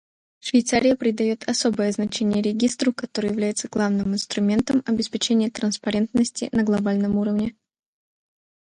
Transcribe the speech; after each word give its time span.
Швейцария 0.39 0.95
придает 0.95 1.43
особое 1.47 1.91
значение 1.91 2.41
Регистру, 2.41 2.91
который 2.91 3.29
является 3.29 3.67
главным 3.67 4.15
инструментом 4.15 4.81
обеспечения 4.87 5.51
транспарентности 5.51 6.49
на 6.51 6.63
глобальном 6.63 7.17
уровне. 7.17 7.55